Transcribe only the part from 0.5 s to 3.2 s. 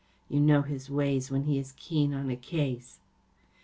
his way when he is keen on a case."